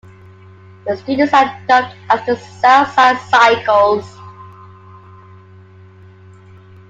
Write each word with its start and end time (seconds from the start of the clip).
The 0.87 0.97
students 0.97 1.31
are 1.31 1.55
dubbed 1.67 1.93
as 2.09 2.25
the 2.25 2.35
"South 2.35 2.91
Side 2.95 3.17
Psychos". 3.17 4.03